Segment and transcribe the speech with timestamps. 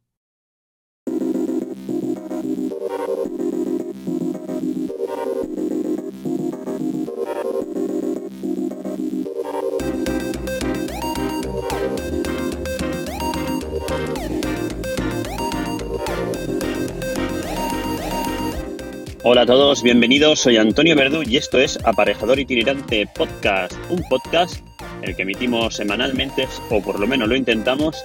[19.30, 20.40] Hola a todos, bienvenidos.
[20.40, 24.64] Soy Antonio Verdú y esto es Aparejador Itinerante Podcast, un podcast
[25.02, 28.02] el que emitimos semanalmente, o por lo menos lo intentamos.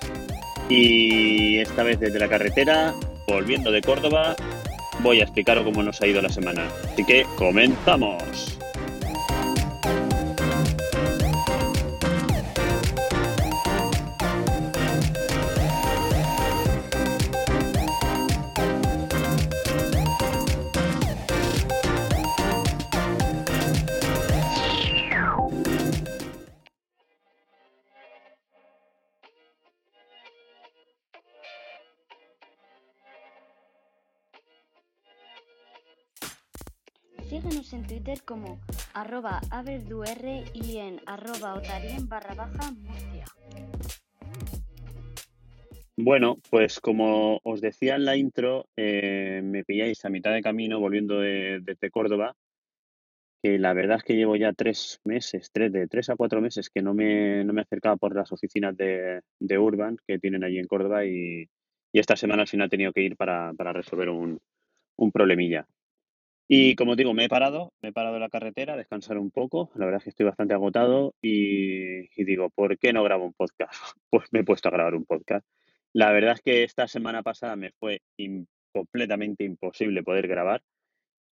[0.68, 2.92] Y esta vez desde la carretera,
[3.28, 4.34] volviendo de Córdoba,
[4.98, 6.66] voy a explicaros cómo nos ha ido la semana.
[6.92, 8.51] Así que comenzamos.
[37.92, 38.58] Twitter como
[38.94, 39.38] arroba
[40.54, 43.26] y en arroba otarien barra baja Murcia.
[45.98, 50.80] Bueno, pues como os decía en la intro, eh, me pilláis a mitad de camino
[50.80, 52.34] volviendo de, desde Córdoba,
[53.42, 56.70] que la verdad es que llevo ya tres meses, tres, de tres a cuatro meses
[56.70, 60.58] que no me, no me acercaba por las oficinas de, de Urban que tienen allí
[60.58, 61.46] en Córdoba y,
[61.92, 64.40] y esta semana al final he tenido que ir para, para resolver un,
[64.96, 65.66] un problemilla.
[66.48, 69.30] Y como digo, me he parado, me he parado en la carretera a descansar un
[69.30, 69.70] poco.
[69.74, 73.32] La verdad es que estoy bastante agotado y, y digo, ¿por qué no grabo un
[73.32, 73.72] podcast?
[74.10, 75.46] Pues me he puesto a grabar un podcast.
[75.94, 78.00] La verdad es que esta semana pasada me fue
[78.72, 80.62] completamente imposible poder grabar.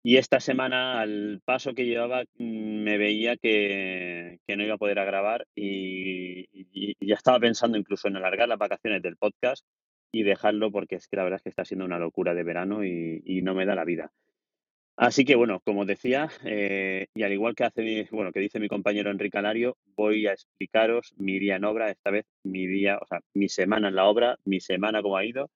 [0.03, 4.77] Y esta semana, al paso que llevaba, mm, me veía que, que no iba a
[4.77, 9.17] poder a grabar y, y- y ya estaba pensando incluso en alargar las vacaciones del
[9.17, 9.65] podcast
[10.11, 12.83] y dejarlo porque es que la verdad es que está siendo una locura de verano
[12.85, 14.11] y, y no me da la vida.
[14.97, 18.59] Así que bueno, como decía, eh, y al igual que hace, mi- bueno, que dice
[18.61, 22.97] mi compañero Enrique Alario, voy a explicaros mi día en obra, esta vez mi día,
[23.01, 25.49] o sea, mi semana en la obra, mi semana cómo ha ido.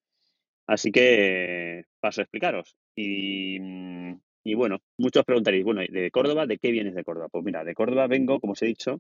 [0.68, 2.76] Así que paso a explicaros.
[2.96, 6.46] Y, mm, y bueno, muchos preguntaréis, bueno, ¿de Córdoba?
[6.48, 7.30] ¿De qué vienes de Córdoba?
[7.32, 9.00] Pues mira, de Córdoba vengo, como os he dicho,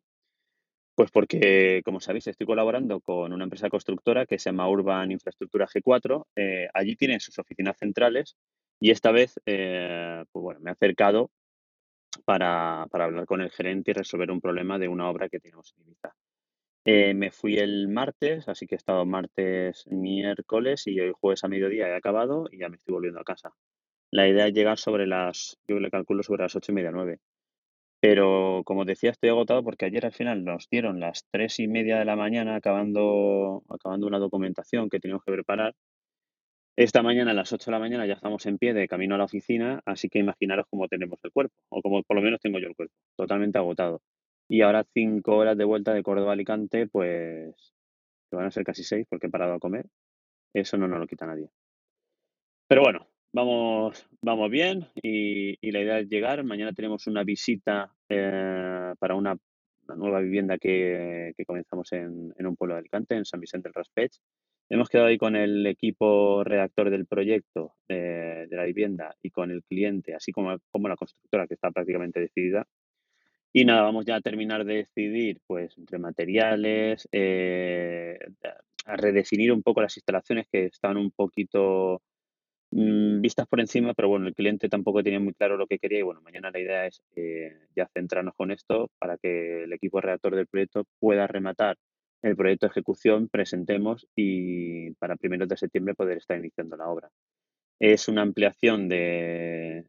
[0.95, 5.65] pues porque, como sabéis, estoy colaborando con una empresa constructora que se llama Urban Infraestructura
[5.67, 6.27] G4.
[6.35, 8.35] Eh, allí tienen sus oficinas centrales
[8.79, 11.31] y esta vez, eh, pues bueno, me he acercado
[12.25, 15.73] para, para hablar con el gerente y resolver un problema de una obra que tenemos
[15.77, 16.15] en Ibiza.
[16.85, 21.47] Eh, me fui el martes, así que he estado martes, miércoles y hoy jueves a
[21.47, 23.53] mediodía he acabado y ya me estoy volviendo a casa.
[24.11, 27.19] La idea es llegar sobre las, yo le calculo sobre las ocho y media, nueve.
[28.01, 31.99] Pero como decía, estoy agotado porque ayer al final nos dieron las tres y media
[31.99, 35.75] de la mañana acabando, acabando una documentación que teníamos que preparar.
[36.79, 39.17] Esta mañana a las 8 de la mañana ya estamos en pie de camino a
[39.17, 42.57] la oficina, así que imaginaros cómo tenemos el cuerpo, o como por lo menos tengo
[42.57, 44.01] yo el cuerpo, totalmente agotado.
[44.47, 47.73] Y ahora cinco horas de vuelta de Córdoba a Alicante, pues
[48.29, 49.87] que van a ser casi seis porque he parado a comer.
[50.53, 51.49] Eso no nos lo quita nadie.
[52.69, 56.45] Pero bueno, vamos, vamos bien y, la idea es llegar.
[56.45, 59.35] Mañana tenemos una visita eh, para una,
[59.85, 63.67] una nueva vivienda que, que comenzamos en, en un pueblo de Alicante, en San Vicente
[63.67, 64.13] del Raspech.
[64.69, 69.63] Hemos quedado ahí con el equipo redactor del proyecto de la vivienda y con el
[69.63, 72.67] cliente, así como, como la constructora que está prácticamente decidida.
[73.51, 78.19] Y nada, vamos ya a terminar de decidir, pues, entre materiales, eh,
[78.85, 82.01] a redefinir un poco las instalaciones que están un poquito
[82.71, 85.99] mm, vistas por encima, pero bueno, el cliente tampoco tenía muy claro lo que quería
[85.99, 90.01] y bueno, mañana la idea es eh, ya centrarnos con esto para que el equipo
[90.01, 91.77] redactor del proyecto pueda rematar
[92.21, 97.09] el proyecto de ejecución, presentemos y para primeros de septiembre poder estar iniciando la obra.
[97.79, 99.85] Es una ampliación de,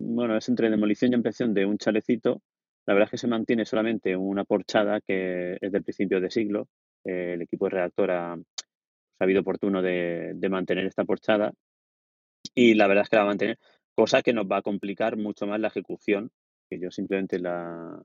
[0.00, 2.42] bueno, es entre demolición y ampliación de un chalecito.
[2.86, 6.68] La verdad es que se mantiene solamente una porchada que es del principio de siglo.
[7.04, 8.36] El equipo redactor ha
[9.18, 11.52] sabido oportuno de, de mantener esta porchada
[12.54, 13.58] y la verdad es que la va a mantener,
[13.94, 16.30] cosa que nos va a complicar mucho más la ejecución,
[16.68, 18.02] que yo simplemente la,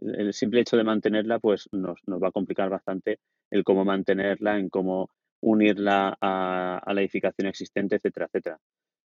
[0.00, 3.18] el simple hecho de mantenerla, pues nos, nos va a complicar bastante
[3.50, 5.10] el cómo mantenerla, en cómo
[5.40, 8.58] unirla a, a la edificación existente, etcétera, etcétera.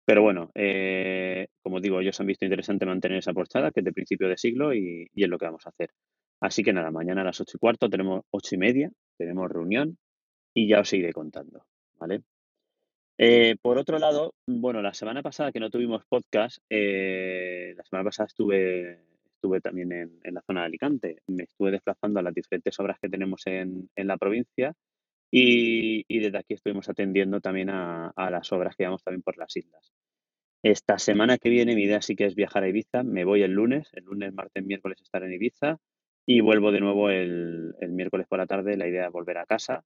[0.05, 3.93] Pero bueno, eh, como digo, ellos han visto interesante mantener esa portada, que es de
[3.93, 5.91] principio de siglo, y, y es lo que vamos a hacer.
[6.41, 9.97] Así que nada, mañana a las ocho y cuarto tenemos ocho y media, tenemos reunión
[10.53, 11.65] y ya os iré contando,
[11.97, 12.21] ¿vale?
[13.17, 18.03] Eh, por otro lado, bueno, la semana pasada que no tuvimos podcast, eh, la semana
[18.05, 18.99] pasada estuve,
[19.43, 21.17] estuve también en, la zona de Alicante.
[21.27, 24.73] Me estuve desplazando a las diferentes obras que tenemos en, la provincia
[25.29, 29.91] y, desde aquí estuvimos atendiendo también a, las obras que llevamos también por las islas.
[30.63, 33.03] Esta semana que viene mi idea sí que es viajar a Ibiza.
[33.03, 35.77] Me voy el lunes, el lunes, martes, miércoles estar en Ibiza
[36.25, 38.77] y vuelvo de nuevo el, miércoles por la tarde.
[38.77, 39.83] La idea es volver a casa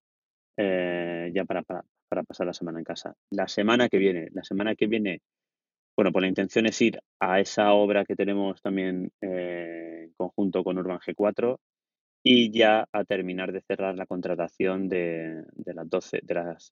[0.56, 3.15] eh, ya para, para pasar la semana en casa.
[3.31, 5.21] La semana que viene, la semana que viene,
[5.98, 10.64] bueno, pues la intención es ir a esa obra que tenemos también eh, en conjunto
[10.64, 11.58] con Urban G4
[12.24, 16.72] y ya a terminar de cerrar la contratación de, las 12 de las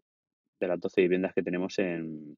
[0.59, 2.37] de las 12 viviendas que tenemos en,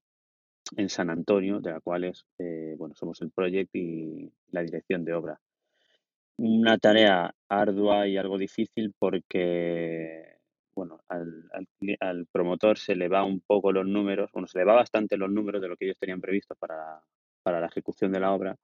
[0.78, 5.14] en San Antonio, de las cuales eh, bueno, somos el project y la dirección de
[5.14, 5.42] obra.
[6.38, 10.37] Una tarea ardua y algo difícil porque
[10.78, 11.50] bueno, al,
[12.00, 15.32] al, promotor se le va un poco los números, bueno, se le va bastante los
[15.32, 17.02] números de lo que ellos tenían previsto para,
[17.42, 18.56] para la ejecución de la obra.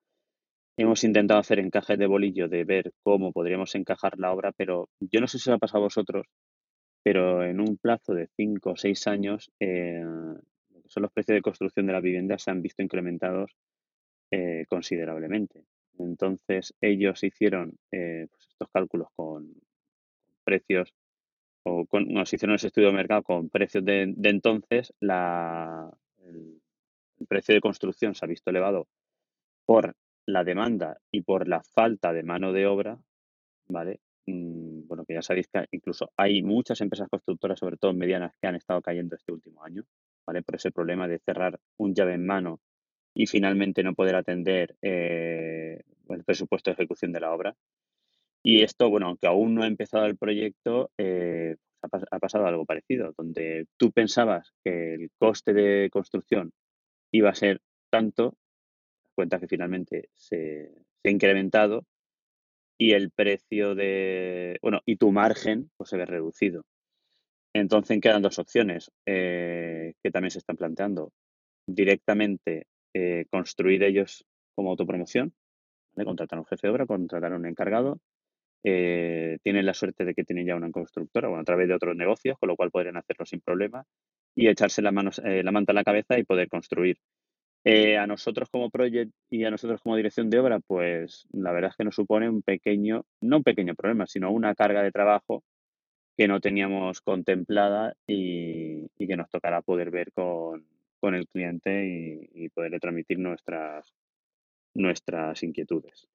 [0.77, 5.21] Hemos intentado hacer encajes de bolillo de ver cómo podríamos encajar la obra, pero yo
[5.21, 6.27] no sé si os ha pasado a vosotros,
[7.03, 10.03] pero en un plazo de cinco o seis años, eh,
[10.85, 13.55] son los precios de construcción de las viviendas se han visto incrementados
[14.29, 15.65] eh, considerablemente.
[15.97, 19.51] Entonces, ellos hicieron eh, pues estos cálculos con
[20.43, 20.93] precios
[21.63, 25.89] o con, nos hicieron ese estudio de mercado con precios de, de entonces, la,
[26.19, 26.59] el,
[27.27, 28.87] precio de construcción se ha visto elevado
[29.65, 29.95] por
[30.25, 32.99] la demanda y por la falta de mano de obra,
[33.67, 34.01] ¿vale?
[34.25, 38.47] Mm, bueno, que ya sabéis que incluso hay muchas empresas constructoras, sobre todo medianas, que
[38.47, 39.83] han estado cayendo este último año,
[40.25, 40.41] ¿vale?
[40.43, 42.59] Por ese problema de cerrar un llave en mano
[43.13, 47.55] y finalmente no poder atender eh, el presupuesto de ejecución de la obra.
[48.43, 52.65] Y esto, bueno, aunque aún no ha empezado el proyecto, eh, ha, ha, pasado algo
[52.65, 56.51] parecido, donde tú pensabas que el coste de construcción
[57.11, 58.35] iba a ser tanto,
[59.15, 61.85] cuenta que finalmente se, se, ha incrementado
[62.77, 66.63] y el precio de, bueno, y tu margen pues se ve reducido.
[67.53, 71.11] Entonces quedan dos opciones eh, que también se están planteando.
[71.67, 74.25] Directamente eh, construir ellos
[74.55, 75.33] como autopromoción,
[75.95, 77.99] contratar a un jefe de obra, contratar a un encargado
[78.63, 81.95] eh, tienen la suerte de que tienen ya una constructora, bueno, a través de otros
[81.95, 83.85] negocios, con lo cual podrían hacerlo sin problema
[84.35, 86.97] y echarse la, mano, eh, la manta a la cabeza y poder construir.
[87.65, 91.71] Eh, a nosotros como project y a nosotros como dirección de obra, pues la verdad
[91.71, 95.43] es que nos supone un pequeño, no un pequeño problema, sino una carga de trabajo
[96.17, 100.67] que no teníamos contemplada y, y que nos tocará poder ver con,
[100.99, 103.93] con el cliente y, y poderle transmitir nuestras,
[104.73, 106.07] nuestras inquietudes.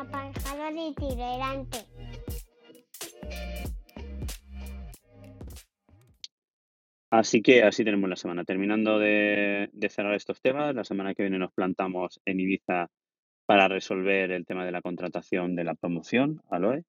[0.00, 1.78] Aparcador itinerante.
[7.10, 8.44] Así que así tenemos la semana.
[8.44, 12.90] Terminando de, de, cerrar estos temas, la semana que viene nos plantamos en Ibiza
[13.46, 16.84] para resolver el tema de la contratación de la promoción, Aloe.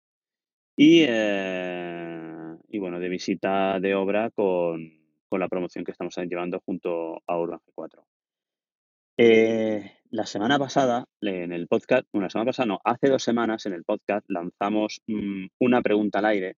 [0.76, 4.92] Y, eh, y bueno, de visita de obra con,
[5.30, 8.04] con, la promoción que estamos llevando junto a Urban G4.
[9.18, 13.74] Eh, la semana pasada, en el podcast, la semana pasada no, hace dos semanas en
[13.74, 16.56] el podcast lanzamos mmm, una pregunta al aire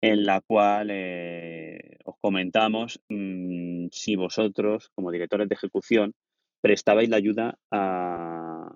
[0.00, 6.14] en la cual eh, os comentamos mmm, si vosotros, como directores de ejecución,
[6.60, 8.72] prestabais la ayuda a,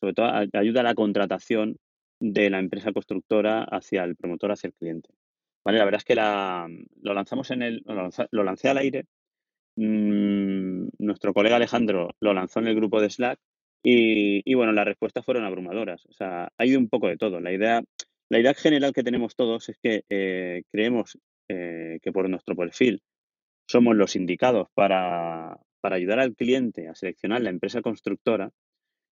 [0.00, 1.76] sobre todo, a, ayuda a la contratación
[2.20, 5.10] de la empresa constructora hacia el promotor, hacia el cliente.
[5.64, 6.68] Vale, la verdad es que la,
[7.02, 7.82] lo lanzamos en el,
[8.30, 9.06] lo lancé al aire
[9.76, 13.38] mmm, nuestro colega Alejandro lo lanzó en el grupo de Slack
[13.82, 16.06] y, bueno, las respuestas fueron abrumadoras.
[16.06, 17.40] O sea, hay un poco de todo.
[17.40, 17.82] La idea,
[18.30, 23.02] la idea general que tenemos todos es que eh, creemos eh, que por nuestro perfil
[23.68, 28.50] somos los indicados para, para ayudar al cliente a seleccionar la empresa constructora,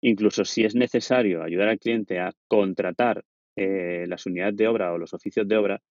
[0.02, 3.24] incluso si es necesario ayudar al cliente a contratar
[3.56, 5.82] eh, las unidades de obra o los oficios de obra,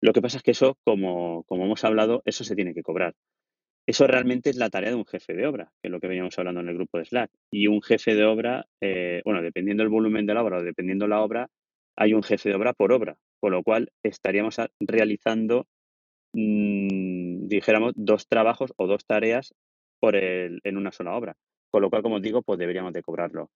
[0.00, 3.14] lo que pasa es que eso, como, como hemos hablado, eso se tiene que cobrar.
[3.86, 6.38] Eso realmente es la tarea de un jefe de obra, que es lo que veníamos
[6.38, 7.30] hablando en el grupo de Slack.
[7.50, 11.08] Y un jefe de obra, eh, bueno, dependiendo del volumen de la obra o dependiendo
[11.08, 11.48] la obra,
[11.96, 15.66] hay un jefe de obra por obra, con lo cual estaríamos realizando,
[16.32, 19.52] mm, dijéramos, dos trabajos o dos tareas
[20.00, 21.36] por el, en una sola obra.
[21.72, 23.50] Con lo cual, como os digo, pues deberíamos de cobrarlo.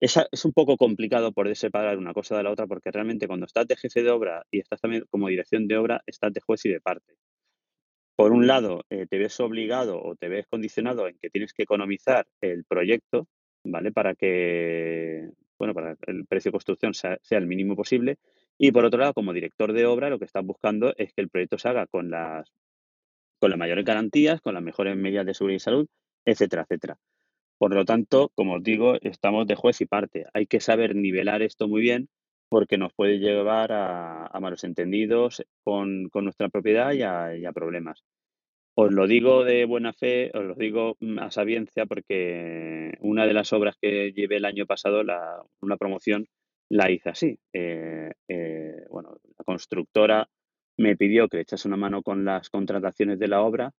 [0.00, 3.46] Es, es un poco complicado poder separar una cosa de la otra porque realmente cuando
[3.46, 6.64] estás de jefe de obra y estás también como dirección de obra, estás de juez
[6.66, 7.14] y de parte
[8.20, 11.62] por un lado, eh, te ves obligado o te ves condicionado en que tienes que
[11.62, 13.26] economizar el proyecto,
[13.64, 13.92] ¿vale?
[13.92, 18.18] Para que, bueno, para el precio de construcción sea, el mínimo posible.
[18.58, 21.30] Y por otro lado, como director de obra, lo que estás buscando es que el
[21.30, 22.52] proyecto se haga con las,
[23.38, 25.86] con las mayores garantías, con las mejores medidas de seguridad y salud,
[26.26, 26.98] etcétera, etcétera.
[27.56, 30.26] Por lo tanto, como os digo, estamos de juez y parte.
[30.34, 32.10] Hay que saber nivelar esto muy bien
[32.50, 38.02] porque nos puede llevar a, malos entendidos con, nuestra propiedad y a, problemas.
[38.74, 43.34] Os lo digo de buena fe, os lo digo mm, a sabiencia, porque una de
[43.34, 45.02] las obras que llevé el año pasado,
[45.60, 46.26] una promoción,
[46.70, 47.38] la hice así.
[47.52, 50.28] Eh, eh, bueno, la constructora
[50.78, 53.70] me pidió que le echase una mano con las contrataciones de la obra.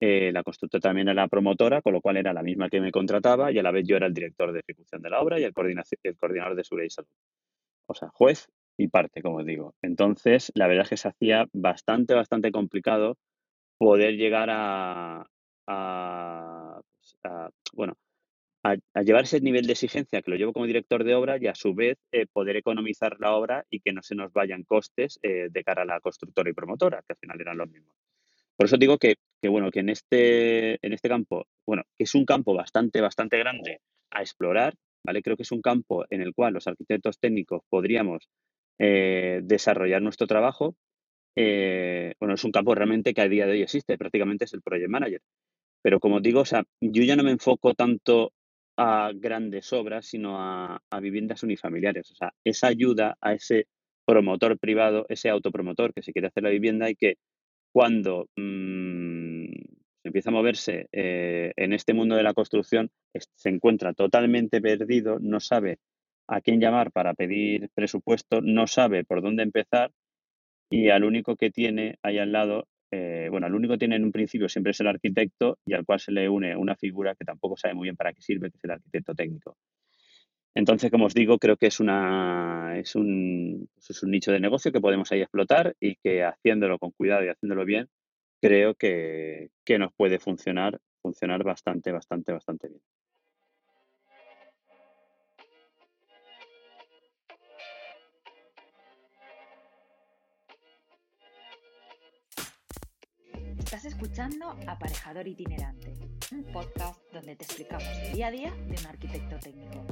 [0.00, 2.92] Eh, la constructora también era la promotora, con lo cual era la misma que me
[2.92, 5.44] contrataba y a la vez yo era el director de ejecución de la obra y
[5.44, 5.52] el,
[6.02, 7.08] el coordinador de seguridad y salud
[7.86, 9.74] o sea, juez y parte, como digo.
[9.82, 13.16] Entonces, la verdad es que se hacía bastante, bastante complicado
[13.78, 15.26] poder llegar a,
[17.00, 17.16] pues,
[17.72, 17.96] bueno,
[18.62, 21.54] a, llevar ese nivel de exigencia que lo llevo como director de obra y a
[21.54, 25.48] su vez eh, poder economizar la obra y que no se nos vayan costes eh,
[25.50, 27.94] de cara a la constructora y promotora, que al final eran los mismos.
[28.56, 32.14] Por eso digo que, que, bueno, que en este, en este campo, bueno, que es
[32.14, 36.54] un campo bastante, bastante grande a explorar, Creo que es un campo en el cual
[36.54, 38.28] los arquitectos técnicos podríamos
[38.78, 40.74] eh, desarrollar nuestro trabajo.
[41.36, 44.62] Eh, bueno, es un campo realmente que a día de hoy existe, prácticamente es el
[44.62, 45.20] project manager.
[45.82, 48.32] Pero como digo, o sea, yo ya no me enfoco tanto
[48.76, 52.10] a grandes obras, sino a, viviendas unifamiliares.
[52.10, 53.66] O sea, esa ayuda a ese
[54.06, 57.16] promotor privado, ese autopromotor que se quiere hacer la vivienda y que
[57.72, 59.13] cuando mm,
[60.08, 65.40] empieza a moverse eh, en este mundo de la construcción, se encuentra totalmente perdido, no
[65.40, 65.78] sabe
[66.28, 69.90] a quién llamar para pedir presupuesto, no sabe por dónde empezar
[70.70, 74.04] y al único que tiene ahí al lado, eh, bueno, al único que tiene en
[74.04, 77.24] un principio siempre es el arquitecto y al cual se le une una figura que
[77.24, 79.56] tampoco sabe muy bien para qué sirve, que es el arquitecto técnico.
[80.56, 84.70] Entonces, como os digo, creo que es, una, es, un, es un nicho de negocio
[84.70, 87.88] que podemos ahí explotar y que haciéndolo con cuidado y haciéndolo bien,
[88.44, 92.82] creo que, nos puede funcionar, funcionar bastante, bastante, bastante bien.
[103.58, 105.94] Estás escuchando Aparejador Itinerante,
[106.30, 109.86] un podcast donde te explicamos el día a día de un arquitecto técnico.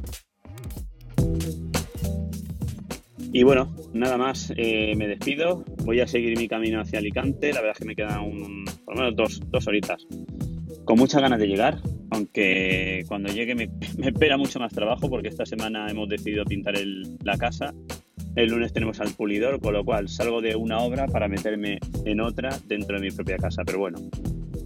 [3.35, 5.65] Y bueno, nada más, eh, me despido.
[5.85, 7.51] Voy a seguir mi camino hacia Alicante.
[7.53, 10.07] La verdad es que me quedan un, por lo menos dos, dos horitas.
[10.85, 13.71] Con muchas ganas de llegar, aunque cuando llegue me,
[14.07, 16.75] espera mucho más trabajo porque esta semana hemos decidido pintar
[17.25, 17.73] la casa.
[18.37, 22.21] El lunes tenemos al pulidor, con lo cual salgo de una obra para meterme en
[22.21, 23.63] otra dentro de mi propia casa.
[23.65, 23.99] Pero bueno,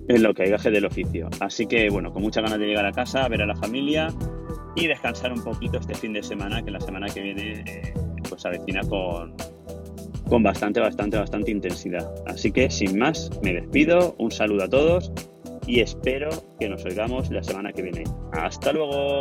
[0.08, 1.28] es lo que hay, gaje del oficio.
[1.38, 4.08] Así que bueno, con muchas ganas de llegar a casa, a ver a la familia
[4.74, 7.94] y descansar un poquito este fin de semana, que la semana que viene eh,
[8.36, 9.34] pues avecina con,
[10.28, 12.12] con bastante, bastante, bastante intensidad.
[12.26, 15.10] Así que sin más, me despido, un saludo a todos
[15.66, 16.28] y espero
[16.60, 18.04] que nos oigamos la semana que viene.
[18.32, 19.20] Hasta luego.